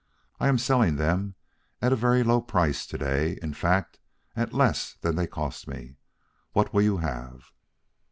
I 0.39 0.47
am 0.47 0.57
selling 0.57 0.95
them 0.95 1.35
at 1.79 1.93
a 1.93 1.95
very 1.95 2.23
low 2.23 2.41
price 2.41 2.87
to 2.87 2.97
day, 2.97 3.37
in 3.43 3.53
fact 3.53 3.99
at 4.35 4.51
less 4.51 4.95
than 5.01 5.15
they 5.15 5.27
cost 5.27 5.67
me. 5.67 5.97
What 6.53 6.73
will 6.73 6.81
you 6.81 6.97
have?" 6.97 7.51